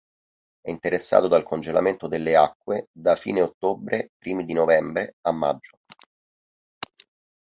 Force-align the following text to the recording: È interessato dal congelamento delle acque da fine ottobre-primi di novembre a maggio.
È 0.61 0.71
interessato 0.71 1.27
dal 1.27 1.43
congelamento 1.43 2.07
delle 2.07 2.35
acque 2.35 2.87
da 2.91 3.15
fine 3.15 3.43
ottobre-primi 3.43 4.45
di 4.45 4.53
novembre 4.53 5.13
a 5.27 5.31
maggio. 5.31 5.77